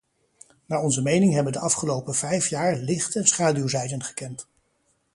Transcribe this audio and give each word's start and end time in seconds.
Naar 0.65 0.81
onze 0.81 1.01
mening 1.01 1.33
hebben 1.33 1.53
de 1.53 1.59
afgelopen 1.59 2.13
vijf 2.15 2.47
jaar 2.47 2.75
licht- 2.75 3.15
en 3.15 3.27
schaduwzijden 3.27 4.03
gekend. 4.03 4.47